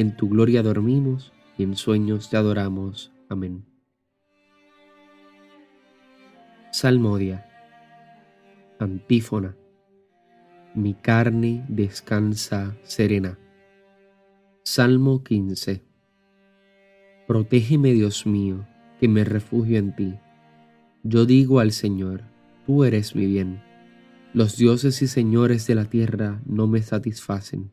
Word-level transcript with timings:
en 0.00 0.16
tu 0.16 0.28
gloria 0.28 0.62
dormimos 0.62 1.32
y 1.56 1.64
en 1.64 1.76
sueños 1.76 2.30
te 2.30 2.36
adoramos. 2.36 3.12
Amén. 3.28 3.64
Salmodia. 6.70 7.46
Antífona. 8.78 9.56
Mi 10.74 10.94
carne 10.94 11.64
descansa 11.68 12.76
serena. 12.82 13.38
Salmo 14.62 15.24
15. 15.24 15.82
Protégeme, 17.26 17.92
Dios 17.92 18.26
mío, 18.26 18.66
que 19.00 19.08
me 19.08 19.24
refugio 19.24 19.78
en 19.78 19.96
ti. 19.96 20.14
Yo 21.02 21.26
digo 21.26 21.58
al 21.58 21.72
Señor, 21.72 22.22
tú 22.66 22.84
eres 22.84 23.16
mi 23.16 23.26
bien. 23.26 23.62
Los 24.34 24.56
dioses 24.56 25.02
y 25.02 25.08
señores 25.08 25.66
de 25.66 25.74
la 25.74 25.86
tierra 25.86 26.40
no 26.46 26.66
me 26.66 26.82
satisfacen 26.82 27.72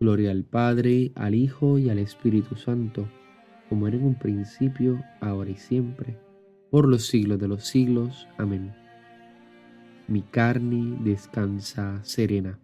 Gloria 0.00 0.32
al 0.32 0.44
Padre, 0.44 1.12
al 1.14 1.34
Hijo 1.34 1.78
y 1.78 1.88
al 1.88 1.98
Espíritu 1.98 2.56
Santo, 2.56 3.08
como 3.68 3.86
era 3.86 3.96
en 3.96 4.04
un 4.04 4.18
principio, 4.18 5.02
ahora 5.20 5.50
y 5.50 5.56
siempre, 5.56 6.18
por 6.70 6.88
los 6.88 7.06
siglos 7.06 7.38
de 7.38 7.48
los 7.48 7.64
siglos. 7.64 8.26
Amén. 8.36 8.74
Mi 10.08 10.22
carne 10.22 10.98
descansa 11.00 12.02
serena. 12.02 12.58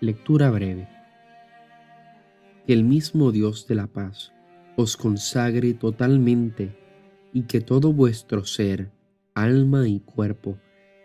Lectura 0.00 0.50
breve. 0.50 0.88
Que 2.66 2.72
el 2.72 2.84
mismo 2.84 3.30
Dios 3.30 3.66
de 3.66 3.74
la 3.74 3.86
paz 3.86 4.32
os 4.76 4.96
consagre 4.96 5.74
totalmente 5.74 6.76
y 7.32 7.42
que 7.42 7.60
todo 7.60 7.92
vuestro 7.92 8.44
ser, 8.44 8.90
alma 9.34 9.88
y 9.88 10.00
cuerpo 10.00 10.58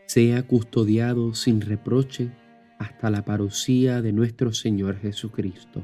sea 0.06 0.44
custodiado 0.44 1.34
sin 1.34 1.60
reproche 1.62 2.32
hasta 2.84 3.10
la 3.10 3.24
parucía 3.24 4.02
de 4.02 4.12
nuestro 4.12 4.52
Señor 4.52 4.98
Jesucristo. 4.98 5.84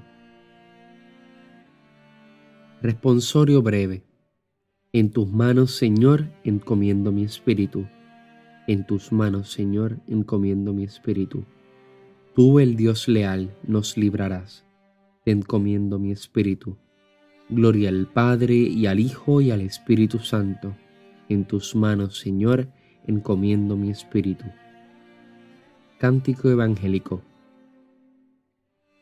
Responsorio 2.81 3.61
breve. 3.61 4.03
En 4.91 5.11
tus 5.11 5.31
manos, 5.31 5.71
Señor, 5.75 6.25
encomiendo 6.43 7.11
mi 7.11 7.23
espíritu. 7.23 7.87
En 8.67 8.85
tus 8.85 9.13
manos, 9.13 9.49
Señor, 9.51 9.99
encomiendo 10.07 10.73
mi 10.73 10.83
espíritu. 10.83 11.45
Tú, 12.35 12.59
el 12.59 12.75
Dios 12.75 13.07
leal, 13.07 13.55
nos 13.63 13.97
librarás. 13.97 14.65
Te 15.23 15.31
encomiendo 15.31 15.99
mi 15.99 16.11
espíritu. 16.11 16.77
Gloria 17.47 17.89
al 17.89 18.07
Padre 18.07 18.55
y 18.55 18.87
al 18.87 18.99
Hijo 18.99 19.39
y 19.41 19.51
al 19.51 19.61
Espíritu 19.61 20.19
Santo. 20.19 20.75
En 21.29 21.45
tus 21.45 21.75
manos, 21.75 22.19
Señor, 22.19 22.67
encomiendo 23.07 23.77
mi 23.77 23.89
espíritu. 23.89 24.45
Cántico 25.99 26.49
Evangélico. 26.49 27.21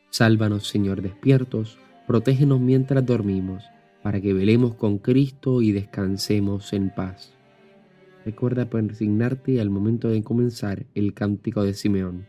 Sálvanos, 0.09 0.67
Señor, 0.67 1.03
despiertos, 1.03 1.77
protégenos 2.07 2.59
mientras 2.59 3.05
dormimos, 3.05 3.63
para 4.01 4.19
que 4.19 4.33
velemos 4.33 4.73
con 4.73 4.97
Cristo 4.97 5.61
y 5.61 5.73
descansemos 5.73 6.73
en 6.73 6.89
paz. 6.89 7.35
Recuerda 8.25 8.67
persignarte 8.71 9.61
al 9.61 9.69
momento 9.69 10.09
de 10.09 10.23
comenzar 10.23 10.87
el 10.95 11.13
cántico 11.13 11.63
de 11.63 11.75
Simeón. 11.75 12.25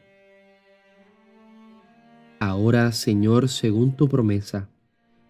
Ahora 2.39 2.93
Señor, 2.93 3.49
según 3.49 3.97
tu 3.97 4.07
promesa, 4.07 4.69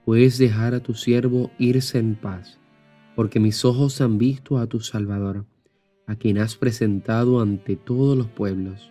puedes 0.04 0.38
dejar 0.38 0.74
a 0.74 0.80
tu 0.80 0.94
siervo 0.94 1.52
irse 1.60 2.00
en 2.00 2.16
paz, 2.16 2.58
porque 3.14 3.38
mis 3.38 3.64
ojos 3.64 4.00
han 4.00 4.18
visto 4.18 4.58
a 4.58 4.66
tu 4.66 4.80
Salvador, 4.80 5.44
a 6.08 6.16
quien 6.16 6.38
has 6.38 6.56
presentado 6.56 7.40
ante 7.40 7.76
todos 7.76 8.18
los 8.18 8.26
pueblos, 8.26 8.90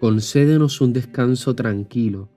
concédenos 0.00 0.80
un 0.80 0.94
descanso 0.94 1.54
tranquilo 1.54 2.30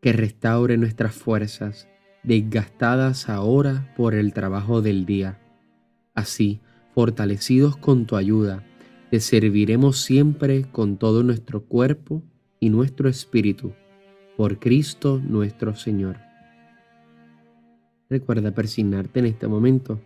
que 0.00 0.12
restaure 0.12 0.76
nuestras 0.76 1.14
fuerzas, 1.16 1.88
desgastadas 2.22 3.28
ahora 3.28 3.92
por 3.96 4.14
el 4.14 4.32
trabajo 4.32 4.82
del 4.82 5.04
día. 5.04 5.40
Así, 6.14 6.60
fortalecidos 6.94 7.76
con 7.76 8.06
tu 8.06 8.14
ayuda, 8.14 8.64
te 9.10 9.18
serviremos 9.18 9.98
siempre 9.98 10.70
con 10.70 10.96
todo 10.96 11.24
nuestro 11.24 11.64
cuerpo 11.64 12.22
y 12.60 12.70
nuestro 12.70 13.08
espíritu, 13.08 13.72
por 14.36 14.60
Cristo 14.60 15.20
nuestro 15.20 15.74
Señor. 15.74 16.18
Recuerda 18.08 18.52
persignarte 18.52 19.18
en 19.18 19.26
este 19.26 19.48
momento. 19.48 20.00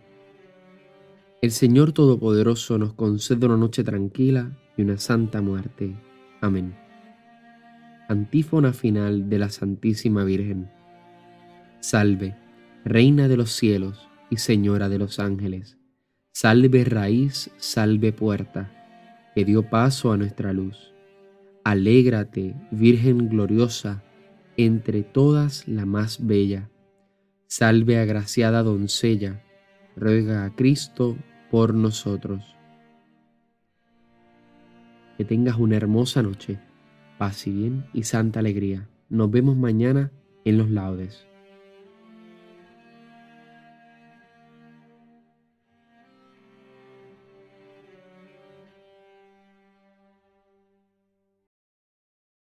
El 1.43 1.51
Señor 1.51 1.91
Todopoderoso 1.91 2.79
nos 2.79 2.93
concede 2.93 3.45
una 3.45 3.57
noche 3.57 3.83
tranquila 3.83 4.57
y 4.75 4.81
una 4.81 4.97
santa 4.97 5.41
muerte. 5.41 5.95
Amén. 6.41 6.82
Antífona 8.09 8.73
final 8.73 9.29
de 9.29 9.39
la 9.39 9.49
Santísima 9.49 10.23
Virgen. 10.23 10.69
Salve, 11.79 12.35
Reina 12.85 13.27
de 13.27 13.37
los 13.37 13.51
cielos 13.51 14.09
y 14.29 14.37
Señora 14.37 14.89
de 14.89 14.99
los 14.99 15.19
ángeles. 15.19 15.77
Salve 16.31 16.83
raíz, 16.83 17.51
salve 17.57 18.11
puerta, 18.11 18.71
que 19.35 19.45
dio 19.45 19.69
paso 19.69 20.11
a 20.11 20.17
nuestra 20.17 20.53
luz. 20.53 20.93
Alégrate, 21.63 22.55
Virgen 22.71 23.29
gloriosa, 23.29 24.03
entre 24.57 25.03
todas 25.03 25.67
la 25.67 25.85
más 25.85 26.25
bella 26.25 26.69
Salve 27.55 27.99
agraciada 27.99 28.63
doncella, 28.63 29.43
ruega 29.95 30.43
a 30.43 30.55
Cristo 30.55 31.15
por 31.51 31.75
nosotros. 31.75 32.55
Que 35.19 35.23
tengas 35.23 35.59
una 35.59 35.75
hermosa 35.75 36.23
noche, 36.23 36.59
paz 37.23 37.47
y 37.47 37.51
bien 37.51 37.85
y 37.93 38.03
santa 38.03 38.41
alegría. 38.41 38.89
Nos 39.07 39.31
vemos 39.31 39.55
mañana 39.55 40.11
en 40.43 40.57
los 40.57 40.69
laudes. 40.69 41.25